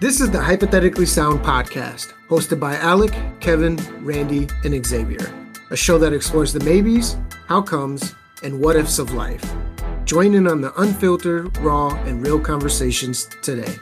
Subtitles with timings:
[0.00, 5.32] This is the Hypothetically Sound podcast, hosted by Alec, Kevin, Randy, and Xavier,
[5.70, 8.12] a show that explores the maybes, how comes,
[8.42, 9.54] and what ifs of life.
[10.04, 13.72] Join in on the unfiltered, raw, and real conversations today.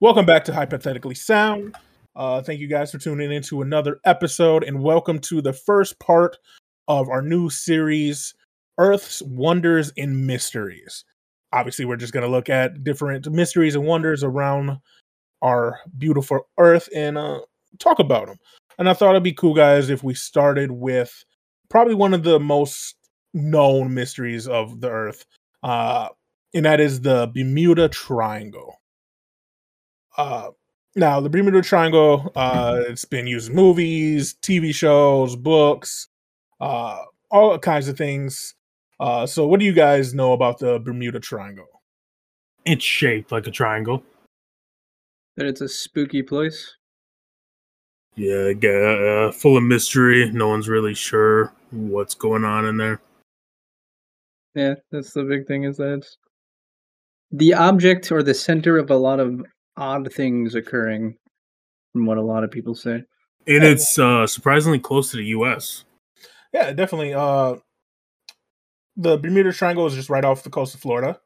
[0.00, 1.76] Welcome back to Hypothetically Sound.
[2.16, 6.00] Uh, thank you guys for tuning in to another episode, and welcome to the first
[6.00, 6.36] part
[6.88, 8.34] of our new series,
[8.78, 11.04] Earth's Wonders and Mysteries.
[11.52, 14.78] Obviously, we're just going to look at different mysteries and wonders around
[15.42, 17.40] our beautiful Earth and uh,
[17.78, 18.38] talk about them.
[18.78, 21.24] And I thought it'd be cool, guys, if we started with
[21.68, 22.96] probably one of the most
[23.32, 25.24] known mysteries of the Earth,
[25.62, 26.08] uh,
[26.52, 28.80] and that is the Bermuda Triangle.
[30.16, 30.50] Uh,
[30.94, 36.08] now, the Bermuda Triangle, uh, it's been used in movies, TV shows, books,
[36.60, 36.98] uh,
[37.30, 38.54] all kinds of things.
[38.98, 41.82] Uh, so, what do you guys know about the Bermuda Triangle?
[42.64, 44.02] It's shaped like a triangle.
[45.36, 46.76] That it's a spooky place.
[48.16, 50.30] Yeah, uh, full of mystery.
[50.32, 53.00] No one's really sure what's going on in there.
[54.54, 56.16] Yeah, that's the big thing is that it's
[57.30, 59.44] the object or the center of a lot of
[59.76, 61.18] odd things occurring,
[61.92, 63.04] from what a lot of people say.
[63.46, 65.84] And it's uh, surprisingly close to the U.S.
[66.54, 67.12] Yeah, definitely.
[67.12, 67.56] Uh,
[68.96, 71.20] the Bermuda Triangle is just right off the coast of Florida.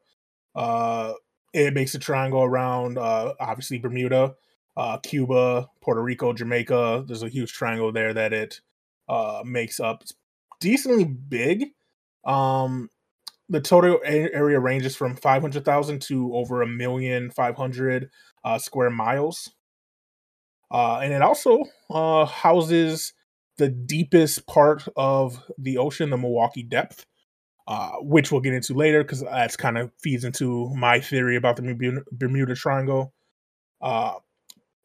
[0.55, 1.13] Uh,
[1.53, 4.35] it makes a triangle around, uh, obviously Bermuda,
[4.77, 7.05] uh, Cuba, Puerto Rico, Jamaica.
[7.07, 8.61] There's a huge triangle there that it
[9.09, 10.01] uh, makes up.
[10.01, 10.13] It's
[10.59, 11.71] decently big.
[12.25, 12.89] Um,
[13.49, 18.09] the total area ranges from 500,000 to over a million five hundred
[18.45, 19.51] uh, square miles.
[20.71, 23.13] Uh, and it also uh, houses
[23.57, 27.05] the deepest part of the ocean, the Milwaukee Depth,
[27.67, 31.55] uh, which we'll get into later because that's kind of feeds into my theory about
[31.55, 33.13] the Bermuda, Triangle.
[33.81, 34.13] Uh,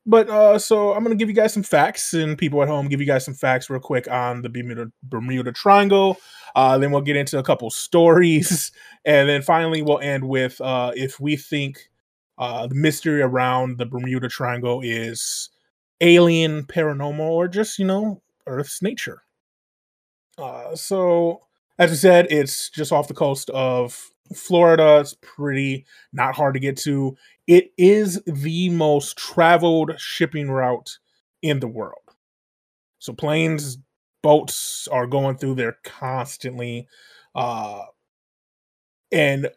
[0.04, 3.00] but uh, so I'm gonna give you guys some facts, and people at home give
[3.00, 6.16] you guys some facts real quick on the Bermuda Bermuda Triangle.
[6.54, 8.70] Uh, then we'll get into a couple stories,
[9.04, 11.91] and then finally we'll end with uh, if we think
[12.38, 15.50] uh, the mystery around the Bermuda Triangle is
[16.00, 19.22] alien, paranormal, or just, you know, Earth's nature.
[20.38, 21.46] Uh, so,
[21.78, 24.98] as I said, it's just off the coast of Florida.
[25.00, 27.16] It's pretty not hard to get to.
[27.47, 30.98] It is the most traveled shipping route
[31.42, 32.00] in the world.
[32.98, 33.78] So, planes,
[34.22, 36.88] boats are going through there constantly.
[37.34, 37.82] Uh,
[39.12, 39.48] and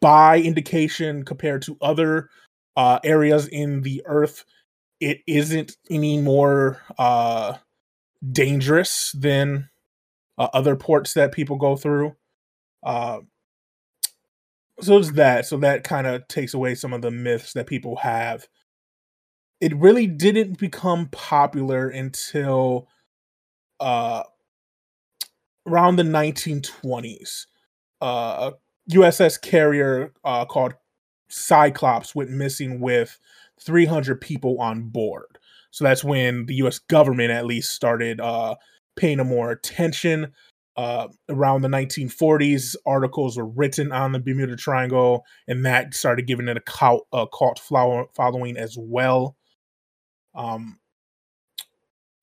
[0.00, 2.30] by indication compared to other
[2.76, 4.44] uh, areas in the earth
[5.00, 7.54] it isn't any more uh,
[8.32, 9.68] dangerous than
[10.40, 12.16] uh, other ports that people go through.
[12.82, 13.20] Uh,
[14.80, 17.96] so it's that so that kind of takes away some of the myths that people
[17.96, 18.48] have.
[19.60, 22.88] It really didn't become popular until
[23.78, 24.22] uh,
[25.66, 27.46] around the 1920s
[28.00, 28.52] uh,
[28.90, 30.74] USS carrier uh, called
[31.28, 33.18] Cyclops went missing with
[33.60, 35.38] 300 people on board.
[35.70, 38.56] So that's when the US government at least started uh,
[38.96, 40.32] paying more attention.
[40.76, 46.48] Uh, around the 1940s, articles were written on the Bermuda Triangle, and that started giving
[46.48, 49.36] it a cult, a cult following as well.
[50.34, 50.78] Um,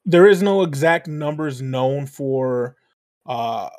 [0.06, 2.78] there is no exact numbers known for
[3.28, 3.70] uh,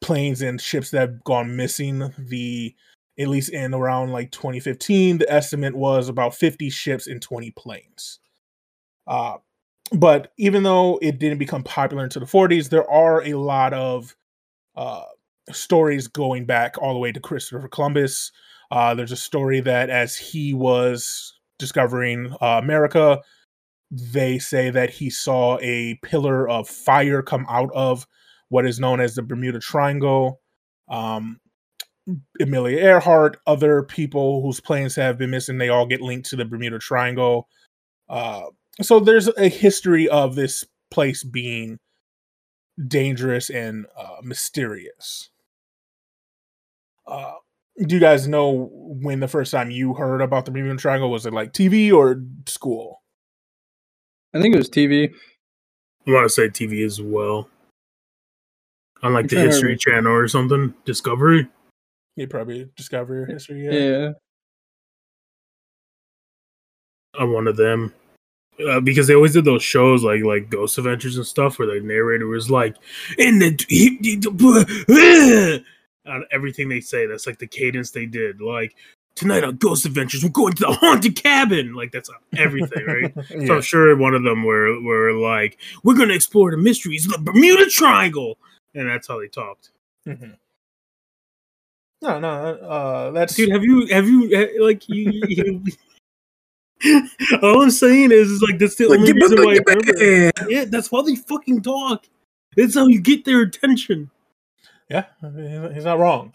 [0.00, 2.14] planes and ships that have gone missing.
[2.16, 2.74] The
[3.18, 8.18] at least in around like 2015, the estimate was about 50 ships and 20 planes.
[9.06, 9.36] Uh,
[9.92, 14.14] but even though it didn't become popular into the 40s, there are a lot of
[14.76, 15.04] uh,
[15.50, 18.30] stories going back all the way to Christopher Columbus.
[18.70, 23.20] Uh, there's a story that as he was discovering uh, America,
[23.90, 28.06] they say that he saw a pillar of fire come out of
[28.48, 30.40] what is known as the Bermuda Triangle.
[30.88, 31.40] Um,
[32.40, 36.44] Amelia Earhart, other people whose planes have been missing, they all get linked to the
[36.44, 37.48] Bermuda Triangle.
[38.08, 38.42] Uh,
[38.82, 41.78] so there's a history of this place being
[42.86, 45.30] dangerous and uh, mysterious.
[47.06, 47.34] Uh,
[47.86, 51.10] do you guys know when the first time you heard about the Bermuda Triangle?
[51.10, 53.02] Was it like TV or school?
[54.34, 55.12] I think it was TV.
[56.06, 57.48] I want to say TV as well
[59.02, 60.74] on like the History Channel or something.
[60.84, 61.48] Discovery.
[62.16, 63.64] Yeah, probably Discovery or History.
[63.64, 63.72] Yeah.
[63.72, 64.12] yeah.
[67.18, 67.92] On one of them.
[68.68, 71.80] Uh, because they always did those shows like like Ghost Adventures and stuff where the
[71.80, 72.76] narrator was like
[73.18, 75.64] in the
[76.06, 77.06] on everything they say.
[77.06, 78.40] That's like the cadence they did.
[78.40, 78.74] Like
[79.14, 81.74] tonight on Ghost Adventures, we're going to the haunted cabin.
[81.74, 83.14] Like that's on everything, right?
[83.46, 83.56] So.
[83.56, 87.12] I'm sure one of them were were like, we're going to explore the mysteries of
[87.12, 88.38] the Bermuda Triangle,
[88.74, 89.70] and that's how they talked.
[90.06, 90.36] Mhm.
[92.02, 95.12] No, no, uh, that's Dude, have you have you eh, like you?
[95.28, 95.62] you
[97.42, 99.52] all I'm saying is, is like that's the only reason why.
[99.54, 100.50] I remember.
[100.50, 102.06] Yeah, that's how they fucking talk.
[102.56, 104.10] That's how you get their attention.
[104.88, 106.32] Yeah, he's he's not wrong.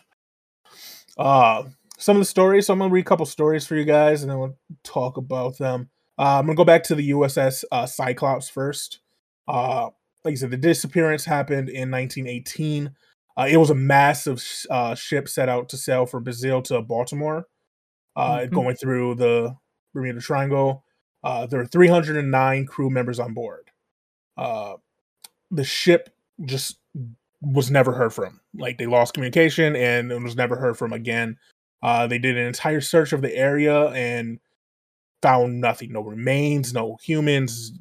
[1.18, 1.64] Uh,
[1.98, 2.68] some of the stories.
[2.68, 5.58] So I'm gonna read a couple stories for you guys, and then we'll talk about
[5.58, 5.90] them.
[6.18, 9.00] Uh, I'm gonna go back to the USS uh, Cyclops first.
[9.48, 9.90] Uh,
[10.24, 12.92] like I said, the disappearance happened in 1918.
[13.38, 16.82] Uh, it was a massive sh- uh, ship set out to sail from Brazil to
[16.82, 17.46] Baltimore,
[18.16, 18.52] uh, Mhm.
[18.52, 19.56] going through the
[19.96, 20.84] Bermuda Triangle.
[21.24, 23.72] Uh, there were 309 crew members on board.
[24.38, 24.76] Uh,
[25.50, 26.10] the ship
[26.46, 26.78] just
[27.42, 28.42] was never heard from.
[28.56, 31.38] Like they lost communication and it was never heard from again.
[31.82, 34.40] Uh, they did an entire search of the area and
[35.22, 35.92] found nothing.
[35.94, 37.72] No remains, no humans,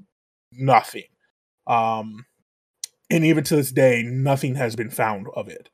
[0.53, 1.05] nothing.
[1.67, 2.25] Um,
[3.11, 5.69] and even to this day, nothing has been found of it.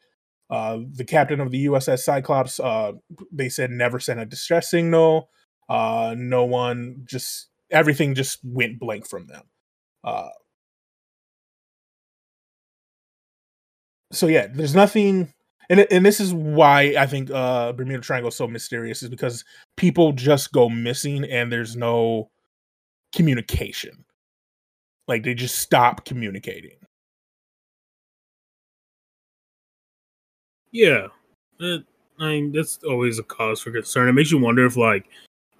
[0.48, 2.92] Uh, the captain of the USS Cyclops, uh,
[3.32, 5.30] they said never sent a distress signal.
[5.70, 9.44] Uh, no one, just everything just went blank from them.
[10.02, 10.30] Uh,
[14.12, 15.32] so yeah, there's nothing,
[15.68, 19.44] and and this is why I think uh, Bermuda Triangle is so mysterious, is because
[19.76, 22.30] people just go missing and there's no
[23.14, 24.04] communication.
[25.06, 26.78] Like they just stop communicating.
[30.72, 31.08] Yeah,
[31.60, 31.78] I
[32.18, 34.08] mean that's always a cause for concern.
[34.08, 35.06] It makes you wonder if like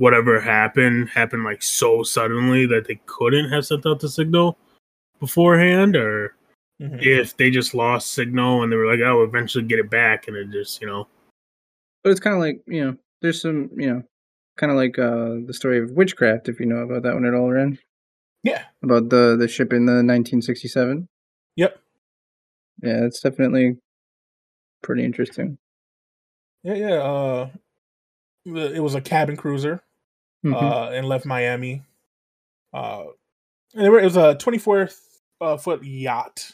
[0.00, 4.56] whatever happened happened like so suddenly that they couldn't have sent out the signal
[5.20, 6.34] beforehand, or
[6.80, 7.02] Mhm.
[7.02, 10.26] if they just lost signal and they were like, "Oh, we'll eventually get it back,"
[10.28, 11.06] and it just you know.
[12.02, 14.02] But it's kind of like you know, there's some you know,
[14.56, 17.34] kind of like uh the story of witchcraft, if you know about that one at
[17.34, 17.78] all, Ren.
[18.42, 18.64] Yeah.
[18.82, 21.06] About the the ship in the 1967.
[21.56, 21.78] Yep.
[22.82, 23.76] Yeah, it's definitely
[24.82, 25.58] pretty interesting.
[26.62, 26.94] Yeah, yeah.
[27.02, 27.50] Uh,
[28.46, 29.82] it was a cabin cruiser.
[30.44, 30.54] Mhm.
[30.54, 31.82] uh, and left Miami.
[32.72, 33.04] Uh,
[33.74, 34.88] and they were, it was a 24
[35.40, 36.50] uh, foot yacht,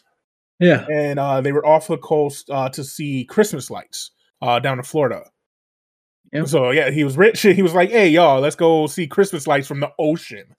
[0.61, 0.87] yeah.
[0.91, 4.11] and uh, they were off the coast uh, to see Christmas lights
[4.43, 5.25] uh, down in Florida.
[6.33, 6.45] Yeah.
[6.45, 7.43] So yeah, he was rich.
[7.43, 10.55] He was like, "Hey, y'all, let's go see Christmas lights from the ocean."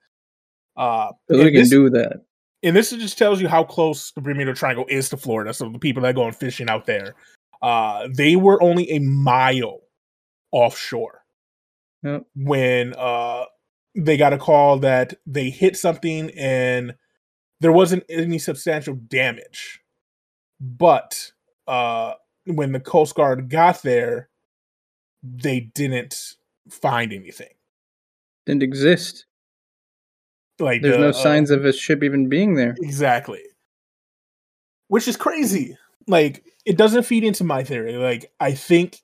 [0.77, 2.21] Uh, So we can this- do that.
[2.63, 5.53] and this just tells you how close the Bermuda Triangle is to Florida.
[5.53, 7.15] So the people that go on fishing out there,
[7.61, 9.79] uh, they were only a mile
[10.51, 11.23] offshore
[12.07, 12.25] Yep.
[12.35, 13.43] when uh,
[13.95, 16.95] they got a call that they hit something and
[17.59, 19.81] there wasn't any substantial damage.
[20.61, 21.31] But
[21.67, 22.13] uh,
[22.45, 24.29] when the Coast Guard got there,
[25.21, 26.35] they didn't
[26.69, 27.53] find anything.
[28.45, 29.25] Didn't exist.
[30.59, 32.75] Like There's the, no uh, signs of a ship even being there.
[32.79, 33.41] Exactly.
[34.87, 35.77] Which is crazy.
[36.07, 37.97] Like, it doesn't feed into my theory.
[37.97, 39.01] Like, I think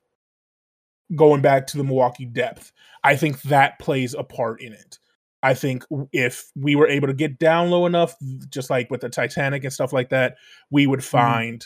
[1.16, 2.72] going back to the Milwaukee depth,
[3.04, 5.00] I think that plays a part in it.
[5.42, 5.84] I think
[6.14, 8.16] if we were able to get down low enough,
[8.50, 10.36] just like with the Titanic and stuff like that,
[10.72, 11.66] we would find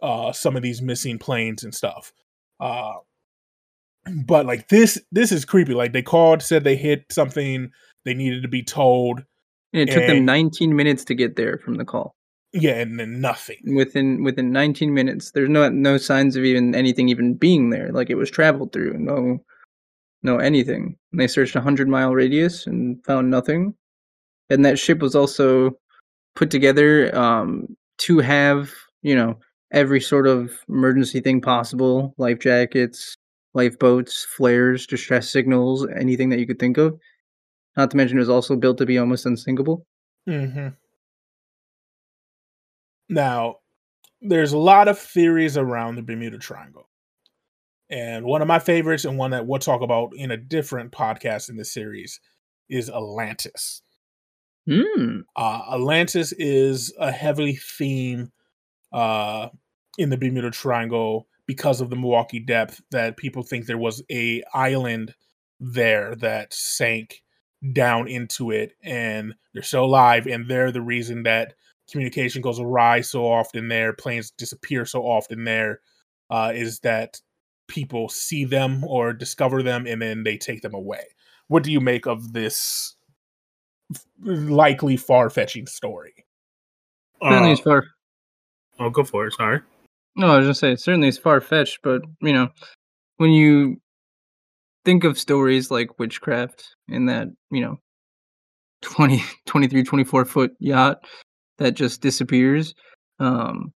[0.00, 2.12] uh some of these missing planes and stuff.
[2.60, 2.94] Uh
[4.24, 5.74] but like this this is creepy.
[5.74, 7.70] Like they called, said they hit something,
[8.04, 9.24] they needed to be told.
[9.72, 12.14] And it took them 19 minutes to get there from the call.
[12.52, 13.58] Yeah, and then nothing.
[13.74, 17.92] Within within 19 minutes, there's no no signs of even anything even being there.
[17.92, 18.94] Like it was traveled through.
[18.98, 19.44] No,
[20.22, 20.96] no anything.
[21.12, 23.74] And they searched a hundred mile radius and found nothing.
[24.48, 25.72] And that ship was also
[26.36, 29.38] put together um, to have you know
[29.72, 33.14] every sort of emergency thing possible: life jackets,
[33.52, 36.98] lifeboats, flares, distress signals, anything that you could think of.
[37.76, 39.84] Not to mention, it was also built to be almost unsinkable.
[40.26, 40.68] hmm
[43.08, 43.56] Now,
[44.20, 46.88] there's a lot of theories around the Bermuda Triangle.
[47.90, 51.48] And one of my favorites, and one that we'll talk about in a different podcast
[51.48, 52.20] in this series,
[52.68, 53.82] is Atlantis.
[54.68, 55.20] Hmm.
[55.34, 58.30] Uh, Atlantis is a heavily theme
[58.92, 59.48] uh,
[59.96, 62.82] in the Bermuda Triangle because of the Milwaukee depth.
[62.90, 65.14] That people think there was a island
[65.58, 67.22] there that sank
[67.72, 71.54] down into it, and they're still alive, and they're the reason that
[71.90, 75.80] communication goes awry so often there, planes disappear so often there.
[76.30, 77.20] Uh, is that
[77.68, 81.04] people see them or discover them, and then they take them away.
[81.48, 82.96] What do you make of this
[84.20, 86.26] likely far fetching story.
[87.20, 87.84] Apparently, Uh, as far
[88.78, 89.32] I'll go for it.
[89.32, 89.60] Sorry.
[90.16, 92.48] No, I was gonna say certainly it's far fetched, but you know,
[93.16, 93.80] when you
[94.84, 97.80] think of stories like witchcraft in that, you know,
[98.82, 101.04] 20, 23, 24 foot yacht
[101.58, 102.74] that just disappears,
[103.18, 103.72] um,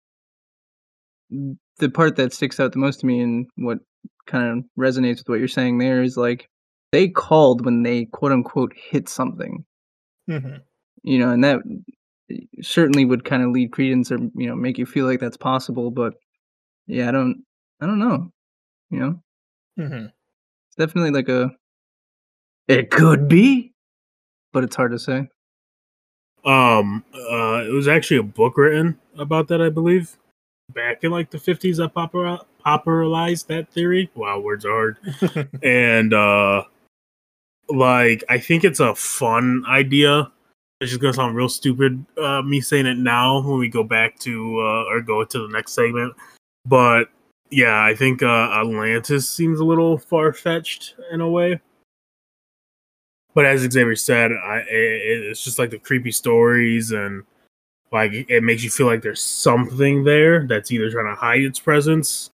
[1.80, 3.80] the part that sticks out the most to me and what
[4.28, 6.48] kind of resonates with what you're saying there is like
[6.92, 9.66] they called when they quote unquote hit something,
[10.28, 10.56] hmm
[11.04, 11.60] you know, and that
[12.62, 15.90] certainly would kind of lead credence or you know make you feel like that's possible.
[15.90, 16.14] But
[16.88, 17.44] yeah, I don't,
[17.82, 18.32] I don't know,
[18.90, 19.22] you know,
[19.78, 21.50] hmm it's definitely like a
[22.68, 23.74] it could be,
[24.54, 25.28] but it's hard to say.
[26.44, 30.18] Um, uh, it was actually a book written about that, I believe,
[30.74, 34.10] back in like the fifties that popula- popularized that theory.
[34.16, 35.50] Wow, words are hard.
[35.64, 36.64] and uh,
[37.70, 40.32] like I think it's a fun idea.
[40.80, 44.18] It's just gonna sound real stupid, uh, me saying it now when we go back
[44.20, 46.16] to uh, or go to the next segment.
[46.66, 47.10] But
[47.52, 51.62] yeah, I think uh, Atlantis seems a little far fetched in a way.
[53.34, 57.24] But as Xavier said, I, it, it's just like the creepy stories and
[57.92, 61.60] like it makes you feel like there's something there that's either trying to hide its
[61.60, 62.30] presence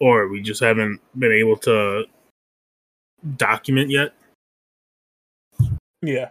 [0.00, 2.04] or we just haven't been able to
[3.36, 4.12] document yet.
[6.02, 6.30] Yeah.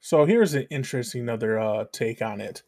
[0.00, 2.62] So here's an interesting other uh, take on it.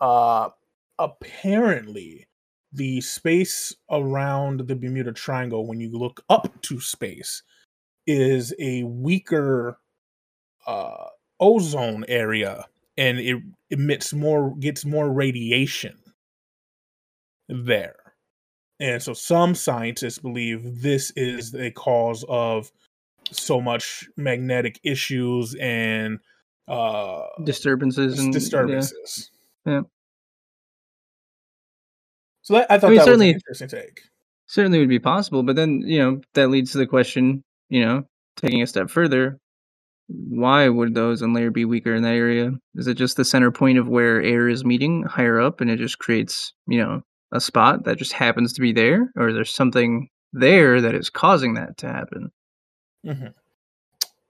[0.00, 0.50] Uh,
[0.98, 2.27] apparently,
[2.72, 7.42] the space around the Bermuda Triangle, when you look up to space,
[8.06, 9.78] is a weaker
[10.66, 11.06] uh,
[11.40, 12.64] ozone area,
[12.96, 15.96] and it emits more, gets more radiation
[17.48, 17.96] there.
[18.80, 22.70] And so some scientists believe this is a cause of
[23.30, 26.18] so much magnetic issues and
[26.68, 28.32] uh Disturbances and yeah.
[28.32, 29.30] disturbances.
[29.66, 29.82] Yeah.
[32.48, 34.00] So that, I thought mean, that certainly- was an interesting take.
[34.46, 35.42] certainly would be possible.
[35.42, 38.04] But then, you know, that leads to the question, you know,
[38.36, 39.38] taking a step further,
[40.06, 42.52] why would the ozone layer be weaker in that area?
[42.74, 45.76] Is it just the center point of where air is meeting higher up and it
[45.76, 47.02] just creates, you know,
[47.32, 49.12] a spot that just happens to be there?
[49.16, 52.32] Or is there something there that is causing that to happen?
[53.04, 53.34] Mhm.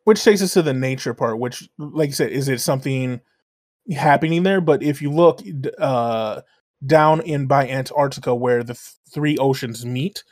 [0.02, 3.20] Which takes us to the nature part, which, like you said, is it something
[3.92, 4.60] happening there?
[4.60, 5.40] But if you look
[5.78, 6.40] uh,
[6.86, 10.22] down in by Antarctica, where the th- three oceans meet,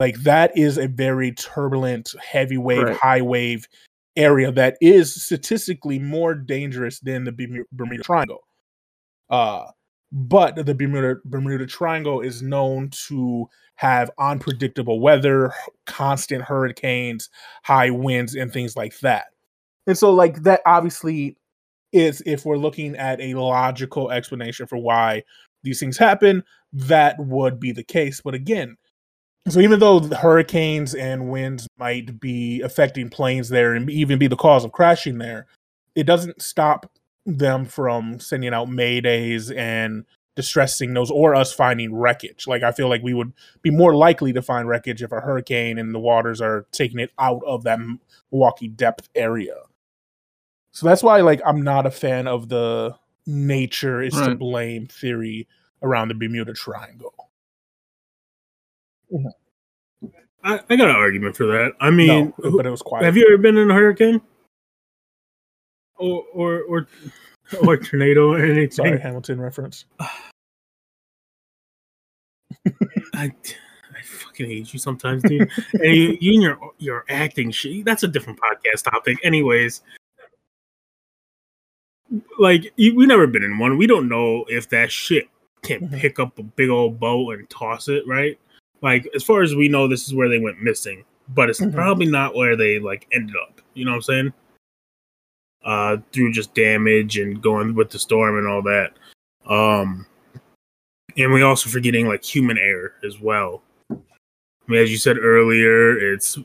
[0.00, 2.96] like that is a very turbulent, heavy wave, Right.
[2.96, 3.66] high wave
[4.16, 7.32] area that is statistically more dangerous than the
[7.72, 8.46] Bermuda Triangle.
[9.28, 9.66] Uh,
[10.12, 15.52] but the Bermuda Bermuda Triangle is known to have unpredictable weather,
[15.86, 17.28] constant hurricanes,
[17.64, 19.26] high winds, and things like that.
[19.86, 21.36] And so, like that, obviously,
[21.92, 25.22] is if we're looking at a logical explanation for why
[25.66, 26.42] these things happen,
[26.72, 28.22] that would be the case.
[28.22, 28.78] But again,
[29.48, 34.36] so even though hurricanes and winds might be affecting planes there and even be the
[34.36, 35.46] cause of crashing there,
[35.94, 36.90] it doesn't stop
[37.26, 40.04] them from sending out maydays and
[40.36, 42.46] distress signals or us finding wreckage.
[42.46, 43.32] Like I feel like we would
[43.62, 47.10] be more likely to find wreckage if a hurricane and the waters are taking it
[47.18, 47.78] out of that
[48.30, 49.56] Milwaukee depth area.
[50.72, 52.94] So that's why like I'm not a fan of the
[53.26, 55.48] nature is to blame theory
[55.82, 57.14] around the Bermuda Triangle.
[59.12, 59.28] Mm-hmm.
[60.44, 61.72] I, I got an argument for that.
[61.80, 63.04] I mean, no, but it was quiet.
[63.04, 64.20] have you ever been in a hurricane
[65.96, 66.86] or or or,
[67.62, 68.70] or tornado or anything?
[68.70, 69.86] Sorry, Hamilton reference.
[73.14, 73.32] I,
[73.94, 75.50] I fucking hate you sometimes, dude.
[75.74, 77.84] and you, you and your your acting shit.
[77.84, 79.18] That's a different podcast topic.
[79.24, 79.82] Anyways,
[82.38, 83.76] like we never been in one.
[83.76, 85.28] We don't know if that shit
[85.62, 85.98] can Mhm.
[85.98, 88.06] pick up a big old boat and toss it.
[88.06, 88.38] Right?
[88.82, 91.74] Like as far as we know, this is where they went missing, but it's Mhm.
[91.74, 93.60] probably not where they like ended up.
[93.74, 94.32] You know what I'm saying?
[95.64, 98.92] Uh, through just damage and going with the storm and all that.
[99.46, 100.06] Um,
[101.16, 103.62] and we also forgetting like human error as well.
[103.90, 103.96] I
[104.68, 106.38] mean, as you said earlier, it's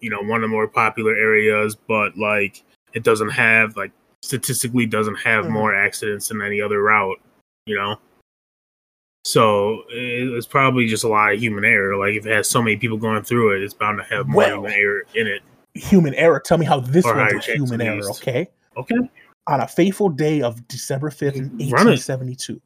[0.00, 2.62] you know one of the more popular areas, but like
[2.94, 3.92] it doesn't have like
[4.22, 5.50] statistically doesn't have Mhm.
[5.50, 7.20] more accidents than any other route.
[7.66, 7.96] You know,
[9.24, 11.96] so it's probably just a lot of human error.
[11.96, 14.38] Like if it has so many people going through it, it's bound to have more
[14.38, 15.42] Well, human error in it.
[15.74, 16.40] Human error.
[16.40, 18.48] Tell me how this Or one's human error, okay?
[18.76, 18.96] Okay,
[19.46, 21.98] On a fateful day of December 5th, in Run it.
[21.98, 22.60] 1872,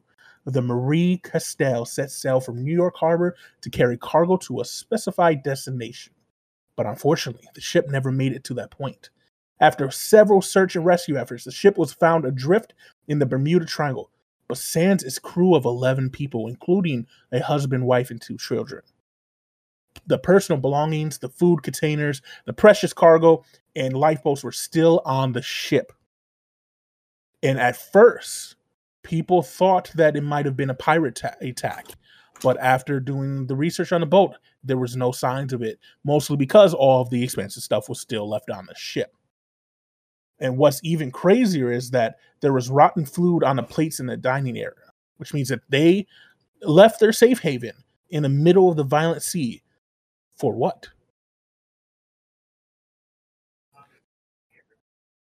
[0.45, 5.43] the Mary Celeste set sail from New York Harbor to carry cargo to a specified
[5.43, 6.13] destination.
[6.75, 9.09] But unfortunately, the ship never made it to that point.
[9.59, 12.73] After several search and rescue efforts, the ship was found adrift
[13.07, 14.11] in the Bermuda Triangle.
[14.47, 18.81] but sans its crew of 11 people, including a husband, wife, and two children.
[20.05, 23.43] The personal belongings, the food containers, the precious cargo,
[23.75, 25.91] and lifeboats were still on the ship.
[27.43, 28.55] And at first,
[29.03, 31.87] people thought that it might have been a pirate ta- attack.
[32.41, 36.37] But after doing the research on the boat, there was no signs of it, mostly
[36.37, 39.16] because all of the expensive stuff was still left on the ship.
[40.39, 44.17] And what's even crazier is that there was rotten food on the plates in the
[44.17, 46.05] dining area, which means that they
[46.61, 47.73] left their safe haven
[48.09, 49.61] in the middle of the violent sea
[50.35, 50.87] for what?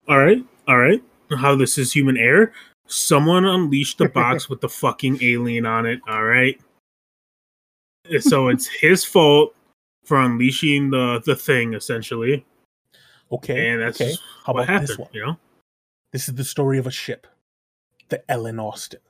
[0.08, 1.02] All right, all right.
[1.36, 2.52] How this is human error?
[2.86, 6.00] Someone unleashed the box with the fucking alien on it.
[6.08, 6.60] All right.
[8.20, 9.56] So it's his fault
[10.04, 12.44] for unleashing the the thing, essentially.
[13.32, 13.70] Okay.
[13.70, 14.14] And that's okay.
[14.44, 14.88] How about happened.
[14.88, 15.08] this one?
[15.12, 15.36] You know.
[16.12, 17.26] This is the story of a ship,
[18.08, 19.00] the Ellen Austin.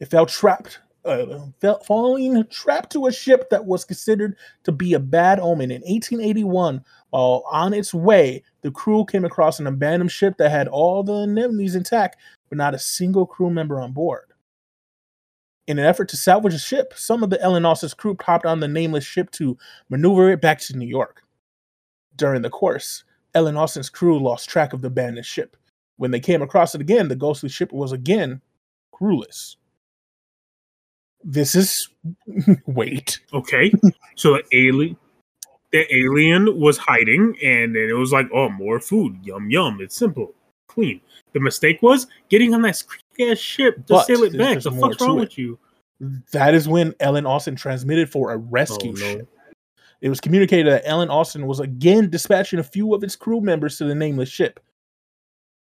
[0.00, 4.94] It fell trapped, uh, fell, falling trapped to a ship that was considered to be
[4.94, 5.70] a bad omen.
[5.70, 10.68] In 1881, while on its way, the crew came across an abandoned ship that had
[10.68, 12.16] all the anemones intact,
[12.48, 14.32] but not a single crew member on board.
[15.68, 18.60] In an effort to salvage the ship, some of the Ellen Austin's crew hopped on
[18.60, 19.56] the nameless ship to
[19.88, 21.22] maneuver it back to New York.
[22.16, 25.56] During the course, Ellen Austin's crew lost track of the abandoned ship.
[25.96, 28.40] When they came across it again, the ghostly ship was again
[28.92, 29.56] crewless.
[31.24, 31.88] This is
[32.66, 33.20] wait.
[33.32, 33.72] Okay.
[34.16, 34.96] so the alien,
[35.70, 39.16] the alien was hiding, and then it was like, oh, more food.
[39.22, 39.78] Yum yum.
[39.80, 40.34] It's simple,
[40.66, 41.00] clean.
[41.32, 44.60] The mistake was getting on that creepy ass ship to But sail it back.
[44.60, 45.20] The fuck's wrong it.
[45.20, 45.58] with you?
[46.32, 48.98] That is when Ellen Austin transmitted for a rescue Oh, no.
[49.00, 49.28] ship.
[50.02, 53.78] It was communicated that Ellen Austin was again dispatching a few of its crew members
[53.78, 54.58] to the nameless ship.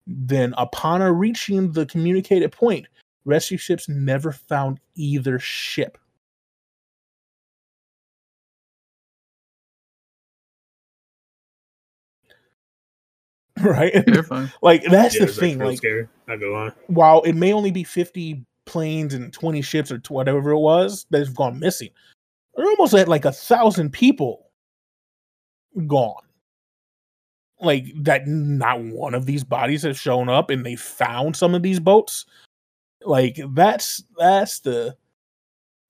[0.06, 2.86] Then, upon her reaching the communicated point,
[3.26, 5.98] rescue ships never found either ship.
[13.62, 13.92] Right?
[14.62, 15.58] Like, that's Yeah, the it's, like, thing.
[15.58, 16.08] Like, scary.
[16.26, 16.72] Not gonna lie.
[16.86, 21.06] while it may only be 50 planes and 20 ships or tw- whatever it was
[21.10, 21.90] that have gone missing,
[22.60, 24.50] they're almost at like a thousand people
[25.86, 26.22] gone.
[27.60, 31.62] Like that, not one of these bodies have shown up, and they found some of
[31.62, 32.24] these boats.
[33.02, 34.96] Like that's that's the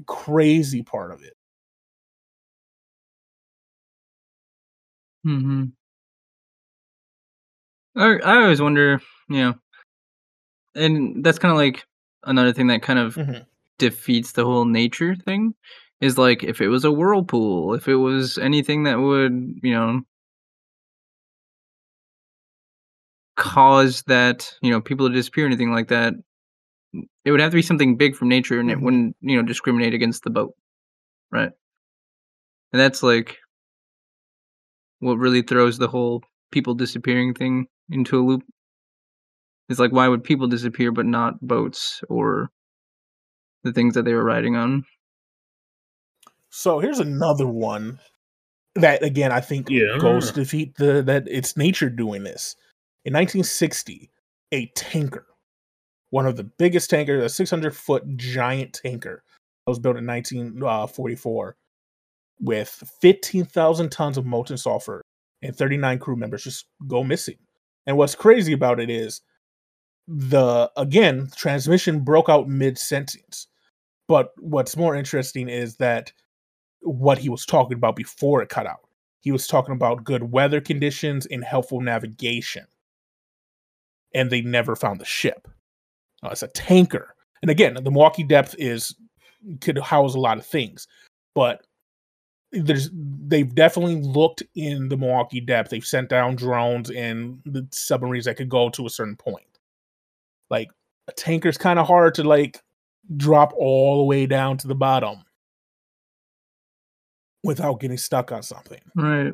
[0.07, 1.35] crazy part of it.
[5.25, 5.73] hmm
[7.95, 9.55] I I always wonder, you know,
[10.75, 11.85] and that's kind of like
[12.25, 13.47] another thing that kind of Mhm.
[13.79, 15.55] defeats the whole nature thing.
[16.01, 20.01] Is like if it was a whirlpool, if it was anything that would, you know,
[23.37, 26.15] cause that, you know, people to disappear, anything like that,
[27.25, 28.85] it would have to be something big from nature, and it mm-hmm.
[28.85, 30.55] wouldn't, you know, discriminate against the boat,
[31.31, 31.51] right?
[32.73, 33.39] And that's like
[35.01, 38.43] what really throws the whole people disappearing thing into a loop.
[39.69, 42.51] It's like why would people disappear but not boats or
[43.65, 44.85] the things that they were riding on?
[46.51, 47.99] So here's another one
[48.75, 49.99] that again I think Yeah.
[49.99, 52.57] goes to defeat the that it's nature doing this.
[53.05, 54.11] In 1960,
[54.53, 55.27] a tanker,
[56.11, 59.23] one of the biggest tankers, a 600 foot giant tanker,
[59.65, 61.53] that was built in 1944 uh,
[62.41, 65.03] with 15,000 tons of molten sulfur
[65.43, 67.39] and 39 crew members just go missing.
[67.87, 69.23] And what's crazy about it is
[70.09, 73.47] the again transmission broke out mid sentence.
[74.09, 76.13] But what's more interesting is that
[76.83, 78.87] what he was talking about before it cut out.
[79.21, 82.67] He was talking about good weather conditions and helpful navigation.
[84.15, 85.47] And they never found the ship.
[86.23, 87.15] Uh, it's a tanker.
[87.43, 88.95] And again, the Milwaukee depth is
[89.61, 90.87] could house a lot of things,
[91.35, 91.65] but
[92.53, 95.71] there's they've definitely looked in the Milwaukee depth.
[95.71, 99.47] They've sent down drones and the submarines that could go to a certain point.
[100.51, 100.69] Like
[101.09, 102.61] a tanker's kind of hard to like
[103.17, 105.25] drop all the way down to the bottom
[107.43, 108.81] without getting stuck on something.
[108.95, 109.33] Right.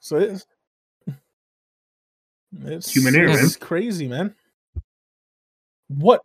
[0.00, 0.46] So it's
[2.64, 4.34] it's Human error, it's crazy, man.
[5.88, 6.20] What?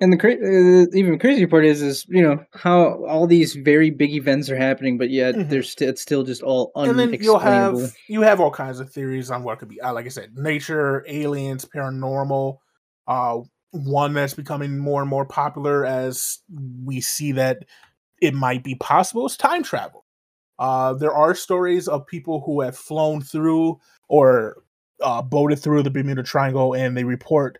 [0.00, 3.90] And the cra- uh, even crazier part is, is you know how all these very
[3.90, 5.50] big events are happening, but yet Mhm.
[5.50, 7.80] there's st- it's still just all And then you'll unexplainable.
[7.80, 9.80] have you have all kinds of theories on what it could be.
[9.80, 12.58] Uh, like I said, nature, aliens, paranormal.
[13.08, 16.38] Uh, one that's becoming more and more popular as
[16.84, 17.64] we see that
[18.20, 20.04] it might be possible is time travel.
[20.58, 23.78] Uh, there are stories of people who have flown through
[24.08, 24.62] or
[25.02, 27.58] uh, boated through the Bermuda Triangle and they report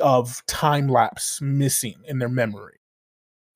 [0.00, 2.78] of time lapse missing in their memory.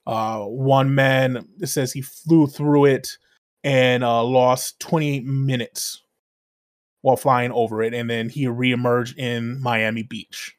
[0.07, 3.19] Uh, one man says he flew through it
[3.65, 6.05] and uh, lost 28 minutes
[7.01, 10.56] while flying over it, and then he reemerged in Miami Beach.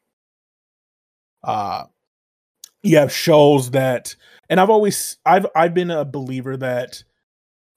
[1.44, 1.84] Uh,
[2.82, 4.14] you have shows that,
[4.48, 7.02] and I've always I've I've been a believer that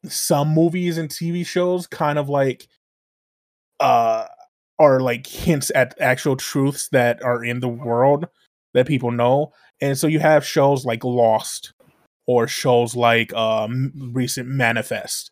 [0.05, 2.67] some movies and TV shows kind of like
[3.79, 4.25] uh
[4.79, 8.27] are like hints at actual truths that are in the world
[8.73, 9.51] that people know.
[9.79, 11.73] And so you have shows like Lost
[12.27, 15.31] or shows like um recent Manifest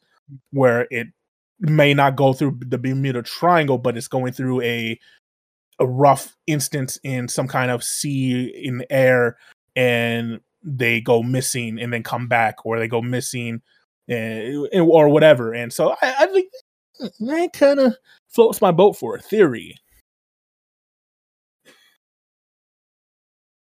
[0.52, 1.08] where it
[1.60, 5.00] may not go through the Bermuda Triangle but it's going through a
[5.80, 9.38] a rough instance in some kind of sea in the air
[9.76, 13.62] and they go missing and then come back or they go missing
[14.08, 15.54] and, or whatever.
[15.54, 16.52] And so i, I think
[17.20, 17.96] that kind of
[18.28, 19.76] floats my boat for a theory.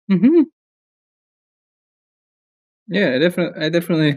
[0.09, 0.43] Hmm
[2.87, 4.11] Yeah, I definitely, I definitely,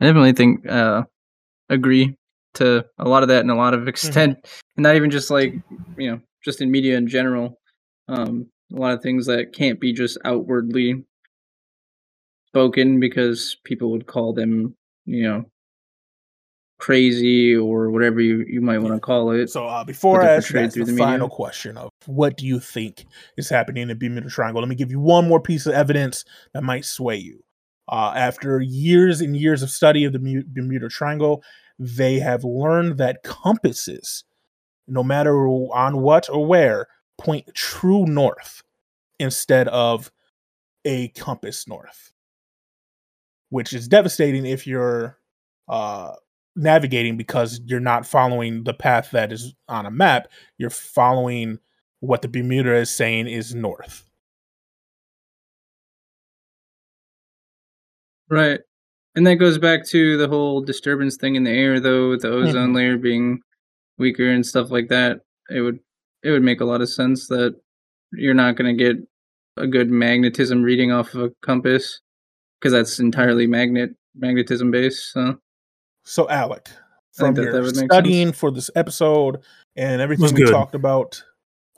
[0.00, 1.04] I definitely think uh,
[1.68, 2.16] agree
[2.54, 4.38] to a lot of that in a lot of extent,
[4.76, 5.54] and not even just like
[5.96, 7.60] you know, just in media in general.
[8.08, 11.04] Um, a lot of things that can't be just outwardly
[12.48, 14.76] spoken because people would call them,
[15.06, 15.44] you know,
[16.78, 19.48] crazy or whatever you, you might want to call it.
[19.48, 23.48] So uh, before I ask the the final question of what do you think is
[23.48, 24.60] happening in the Bermuda Triangle?
[24.60, 27.40] Let me give you one more piece of evidence that might sway you.
[27.88, 31.42] Uh, after years and years of study of the Mu- Bermuda Triangle,
[31.78, 34.24] they have learned that compasses,
[34.86, 36.86] no matter on what or where,
[37.18, 38.62] point true north
[39.18, 40.10] instead of
[40.84, 42.12] a compass north,
[43.50, 45.18] which is devastating if you're
[45.68, 46.12] uh,
[46.56, 50.28] navigating because you're not following the path that is on a map.
[50.58, 51.58] You're following
[52.00, 54.04] what the Bermuda is saying is north.
[58.28, 58.60] Right.
[59.14, 62.30] And that goes back to the whole disturbance thing in the air though, with the
[62.30, 62.74] ozone Mhm.
[62.74, 63.40] layer being
[63.98, 65.20] weaker and stuff like that.
[65.50, 65.78] It would
[66.22, 67.54] it would make a lot of sense that
[68.12, 68.96] you're not going to get
[69.56, 72.00] a good magnetism reading off of a compass
[72.58, 75.12] because that's entirely magnet magnetism based.
[75.12, 75.38] So
[76.04, 76.68] So, Alec,
[77.12, 79.40] from that your that would make studying for this episode
[79.76, 80.50] and everything we good.
[80.52, 81.22] talked about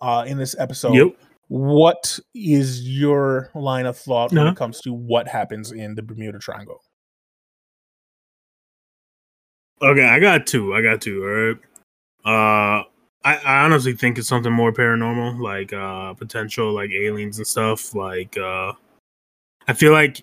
[0.00, 1.16] uh, in this episode, Yep.
[1.48, 4.50] what is your line of thought when Uh-huh.
[4.52, 6.80] it comes to what happens in the Bermuda Triangle?
[9.82, 10.74] Okay, I got two.
[10.74, 11.22] I got two.
[11.22, 11.56] All right.
[12.26, 12.82] Uh,
[13.24, 17.94] I, I honestly think it's something more paranormal, like uh, potential like aliens and stuff.
[17.94, 18.72] Like, uh,
[19.68, 20.22] I feel like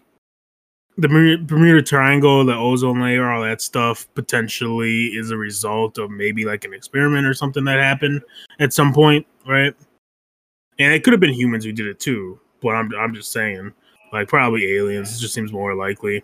[0.98, 6.46] the Bermuda Triangle, the ozone layer, all that stuff potentially is a result of maybe
[6.46, 8.22] like an experiment or something that happened
[8.60, 9.74] at some point, right?
[10.80, 13.74] And it could have been humans who did it too, but I'm I'm just saying,
[14.12, 15.16] like probably aliens.
[15.16, 16.24] It just seems more likely.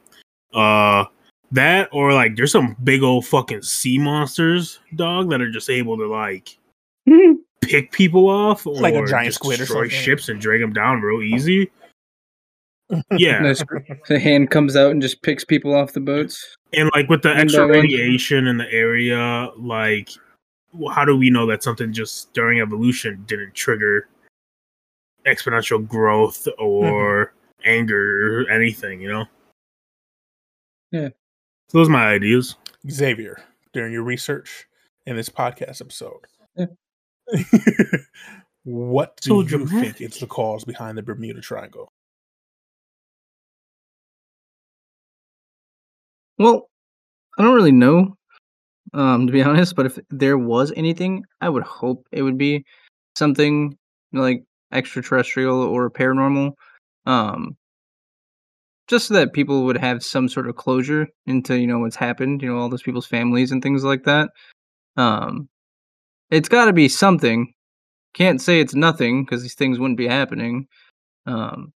[0.53, 1.05] Uh,
[1.51, 5.97] that or like there's some big old fucking sea monsters, dog, that are just able
[5.97, 6.57] to like
[7.61, 9.99] pick people off, or Like a giant just squid or destroy something.
[9.99, 11.71] ships and drag them down real easy.
[13.11, 13.53] Yeah,
[14.07, 16.57] the hand comes out and just picks people off the boats.
[16.73, 20.09] and like with the And, extra radiation in the area, like
[20.91, 24.07] how do we know that something just during evolution didn't trigger
[25.27, 26.63] exponential growth mm-hmm.
[26.63, 27.33] or
[27.63, 29.01] anger or anything?
[29.01, 29.25] You know.
[30.91, 31.09] Yeah.
[31.69, 32.55] So those are my ideas.
[32.89, 33.41] Xavier,
[33.73, 34.67] during your research
[35.05, 36.21] in this podcast episode,
[36.55, 36.65] Yeah.
[38.63, 40.01] what do So you think dramatic.
[40.01, 41.91] is the cause behind the Bermuda Triangle?
[46.39, 46.69] Well,
[47.37, 48.15] I don't really know,
[48.93, 49.75] um, to be honest.
[49.75, 52.65] But if there was anything, I would hope it would be
[53.15, 53.77] something
[54.13, 56.53] like extraterrestrial or paranormal,
[57.05, 57.57] um,
[58.89, 62.41] just so that people would have some sort of closure into you know what's happened.
[62.41, 64.31] You know, all those people's families and things like that.
[64.97, 65.49] Um,
[66.31, 67.53] it's got to be something.
[68.15, 70.67] Can't say it's nothing because these things wouldn't be happening.
[71.27, 71.73] Um,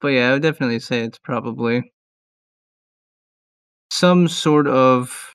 [0.00, 1.92] but yeah, I would definitely say it's probably
[3.90, 5.32] some sort of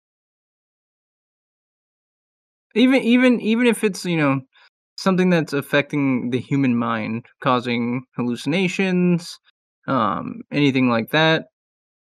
[2.76, 4.42] even even even if it's you know
[4.98, 9.38] something that's affecting the human mind causing hallucinations
[9.88, 11.46] um anything like that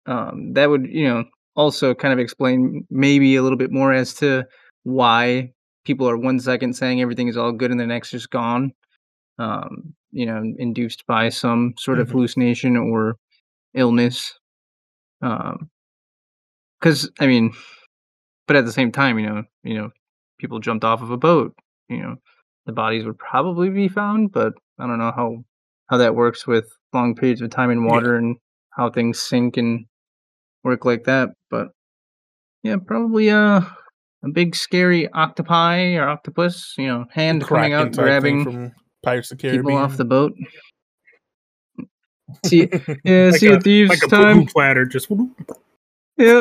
[0.07, 1.23] um that would you know
[1.55, 4.43] also kind of explain maybe a little bit more as to
[4.83, 5.51] why
[5.85, 8.71] people are one second saying everything is all good and the next just gone
[9.39, 12.11] um you know induced by some sort of Mhm.
[12.13, 13.17] hallucination or
[13.75, 14.33] illness
[15.21, 15.69] um
[16.79, 17.51] because i mean
[18.47, 19.89] but at the same time you know you know
[20.39, 21.55] people jumped off of a boat
[21.89, 22.15] you know
[22.65, 25.43] the bodies would probably be found, but I don't know how
[25.89, 27.91] how that works with long periods of time in Yeah.
[27.91, 28.37] water and
[28.71, 29.85] how things sink and
[30.63, 31.29] work like that.
[31.49, 31.69] But
[32.63, 33.61] yeah, probably uh,
[34.23, 38.71] a big scary octopi or octopus, you know, hand coming out grabbing from
[39.03, 40.33] Pirates of the people off the boat.
[42.45, 42.69] See,
[43.03, 44.39] yeah, Like see a- a thieves Like a time.
[44.45, 45.17] poo platter, just Yeah,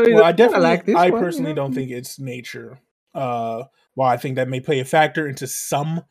[0.00, 1.54] well, I I definitely, like this I one, personally yeah.
[1.56, 2.78] don't think it's nature.
[3.14, 6.02] Uh, while I think that may play a factor into some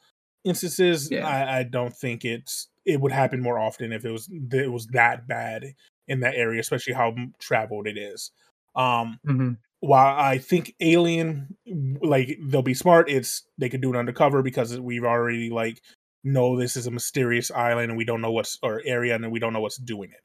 [0.44, 1.28] instances, Yeah.
[1.28, 4.88] I, I don't think it's it would happen more often if it was it was
[4.88, 5.74] that bad
[6.08, 8.32] in that area, especially how traveled it is.
[8.76, 9.58] Um, Mhm.
[9.82, 11.58] while I think Alien,
[12.02, 15.82] like they'll be smart, it's they could do it undercover because we've already like
[16.24, 19.40] know this is a mysterious island and we don't know what's or area and we
[19.40, 20.22] don't know what's doing it.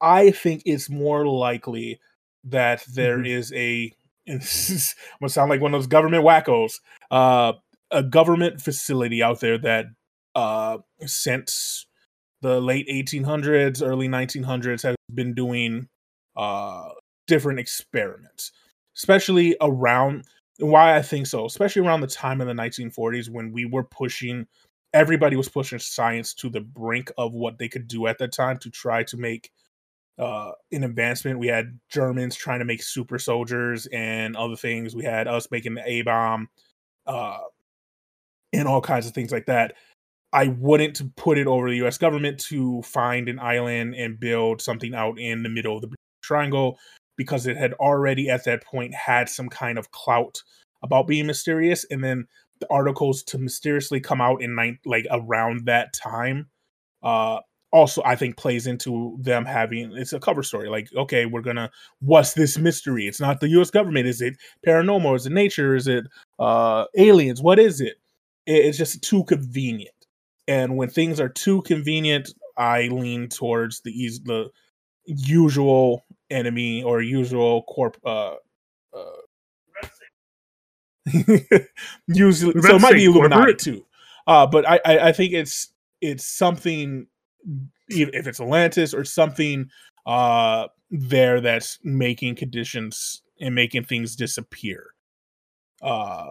[0.00, 2.00] I think it's more likely
[2.44, 3.26] that there Mhm.
[3.26, 3.92] is a
[4.26, 6.74] and this is I'm gonna sound like one of those government wackos,
[7.10, 7.54] uh,
[7.90, 9.86] a government facility out there that
[10.34, 11.86] uh since
[12.42, 15.88] the late 1800s, early 1900s has been doing
[16.36, 16.88] uh
[17.26, 18.52] different experiments,
[18.96, 20.24] especially around
[20.58, 24.46] why I think so, especially around the time in the 1940s when we were pushing
[24.94, 28.58] everybody was pushing science to the brink of what they could do at that time
[28.58, 29.50] to try to make
[30.18, 31.38] uh an advancement.
[31.38, 34.94] We had Germans trying to make super soldiers and other things.
[34.94, 36.48] We had us making the A bomb,
[37.06, 37.38] uh,
[38.52, 39.74] and all kinds of things like that.
[40.34, 41.98] I wouldn't put it over the U.S.
[41.98, 46.78] government to find an island and build something out in the middle of the triangle
[47.16, 50.42] because it had already at that point had some kind of clout
[50.82, 52.26] about being mysterious, and then
[52.60, 56.48] the articles to mysteriously come out in nine, like around that time.
[57.02, 57.40] Uh,
[57.72, 60.68] also I think plays into them having it's a cover story.
[60.68, 61.70] Like, okay, we're gonna
[62.00, 63.08] what's this mystery?
[63.08, 64.06] It's not the US government.
[64.08, 65.16] Is it paranormal?
[65.16, 65.74] Is it nature?
[65.76, 66.06] Is it
[66.40, 67.42] uh aliens?
[67.42, 67.80] What is?
[67.80, 67.98] It-
[68.46, 69.93] It's just too convenient.
[70.46, 74.50] And when things are too convenient, I lean towards the eas the
[75.06, 78.34] usual enemy or usual corp uh
[78.94, 79.16] uh
[82.08, 83.58] usually so it might be Illuminati corporate.
[83.58, 83.84] too.
[84.26, 87.06] Uh but I, I I think it's it's something
[87.88, 89.70] if if it's Atlantis or something
[90.06, 94.94] uh there that's making conditions and making things disappear.
[95.82, 96.30] Uh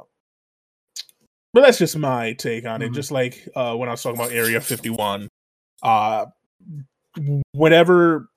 [1.53, 2.91] but that's just my take on it.
[2.91, 2.95] Mhm.
[2.95, 5.29] Just like uh when I was talking about Area 51.
[5.81, 6.25] Uh
[7.51, 8.27] whatever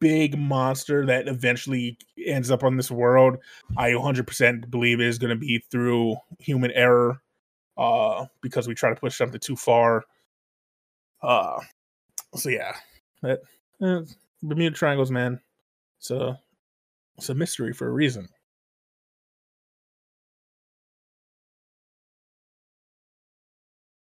[0.00, 3.36] big monster that eventually ends up on this world,
[3.76, 7.20] I 100% believe is going to be through human error
[7.76, 10.04] uh because we try to push something too far.
[11.22, 11.60] Uh
[12.34, 12.74] so yeah,
[13.22, 13.40] that
[13.80, 14.00] uh,
[14.42, 15.40] Bermuda Triangles, man.
[15.98, 16.38] It's a
[17.16, 18.28] it's a mystery for a reason.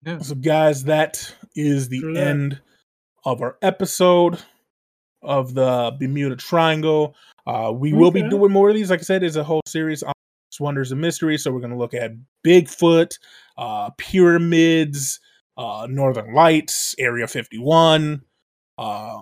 [0.10, 0.20] Yeah.
[0.20, 2.28] So, guys, that is the True that.
[2.28, 2.62] end
[3.26, 4.40] of our episode
[5.22, 7.16] of the Bermuda Triangle.
[7.46, 8.90] Uh, we will be doing more of these.
[8.90, 10.14] Like I said, it's a whole series on
[10.60, 11.44] wonders and mysteries.
[11.44, 12.14] So we're going to look at
[12.46, 13.20] Bigfoot,
[13.58, 15.20] uh, pyramids,
[15.58, 18.24] uh, Northern Lights, Area 51.
[18.80, 19.20] Uh,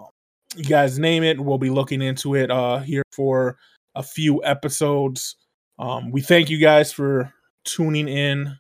[0.56, 1.40] you guys name it.
[1.40, 3.58] We'll be looking into it uh, here for
[3.94, 5.36] a few episodes.
[5.80, 7.34] Um, we thank you guys for
[7.66, 8.58] tuning in.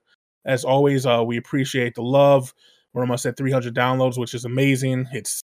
[0.47, 2.53] As always, uh, we appreciate the love.
[2.93, 5.07] We're almost at 300 downloads, which is amazing.
[5.11, 5.43] It's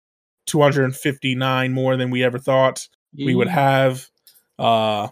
[0.48, 4.10] 259 more than we ever thought we would have.
[4.60, 5.08] Uh,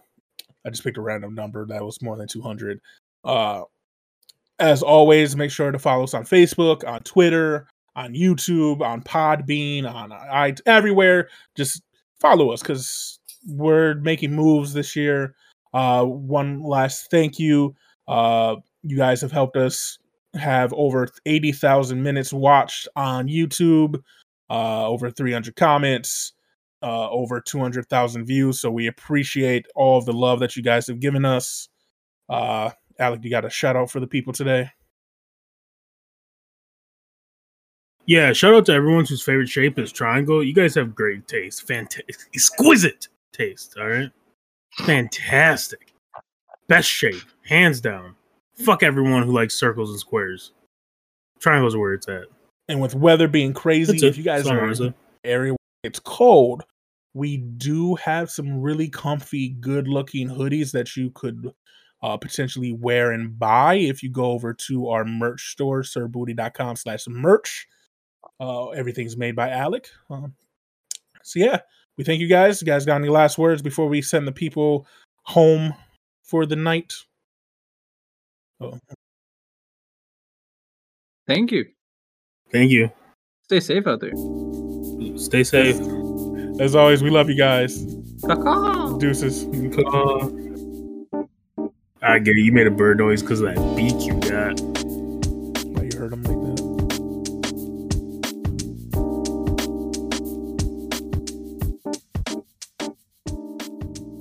[0.65, 2.81] I just picked a random number that was more than 200.
[3.23, 3.61] Uh,
[4.59, 9.85] as always, make sure to follow us on Facebook, on Twitter, on YouTube, on Podbean,
[9.85, 11.29] on I everywhere.
[11.55, 11.81] Just
[12.19, 15.35] follow us because we're making moves this year.
[15.73, 17.75] Uh, one last thank you.
[18.07, 19.97] Uh, you guys have helped us
[20.35, 24.01] have over 80,000 minutes watched on YouTube,
[24.49, 26.33] uh, over 300 comments,
[26.83, 28.59] uh, over 200,000 views.
[28.59, 31.69] So we appreciate all of the love that you guys have given us.
[32.29, 34.69] Uh, Alec, you got a shout out for the people today?
[38.07, 40.43] Yeah, shout out to everyone whose favorite shape is triangle.
[40.43, 41.65] You guys have great taste.
[41.67, 42.15] Fantastic.
[42.35, 44.11] Exquisite taste, all right?
[44.85, 45.93] Fantastic.
[46.67, 48.15] Best shape, hands down.
[48.57, 50.51] Fuck everyone who likes circles and squares.
[51.39, 52.25] Triangles are where it's at.
[52.67, 56.63] And with weather being crazy, if you guys are in an area where it's cold,
[57.13, 61.53] we do have some really comfy, good looking hoodies that you could
[62.01, 67.07] uh, potentially wear and buy if you go over to our merch store, sirbooty.com slash
[67.07, 67.67] merch.
[68.39, 69.89] Uh, everything's made by Alec.
[70.09, 70.33] Um,
[71.23, 71.59] so yeah,
[71.97, 72.61] we thank you guys.
[72.61, 74.85] You guys got any last words before we send the people
[75.23, 75.73] home
[76.23, 76.93] for the night?
[78.61, 78.79] Oh,
[81.27, 81.65] Thank you.
[82.51, 82.91] Thank you.
[83.43, 84.13] Stay safe out there.
[85.17, 85.75] Stay safe.
[86.59, 87.85] As always, we love you guys.
[88.25, 88.97] Caw-caw.
[88.97, 89.43] Deuces.
[89.43, 90.29] Uh,
[92.01, 92.41] I get it.
[92.41, 94.61] You made a bird noise because of that beak you got.
[95.71, 96.55] Why you heard him like that?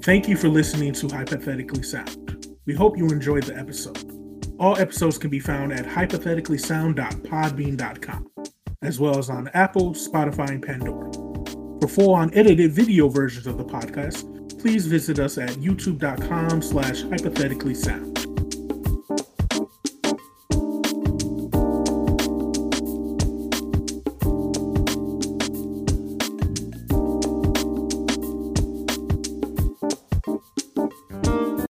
[0.03, 2.57] Thank you for listening to Hypothetically Sound.
[2.67, 4.24] We hope you enjoyed the episode.
[4.59, 8.31] All episodes can be found at hypotheticallysound.podbean.com,
[8.83, 11.11] as well as on Apple, Spotify, and Pandora.
[11.81, 17.75] For full unedited video versions of the podcast, please visit us at youtube.com slash hypothetically
[17.75, 18.14] sound.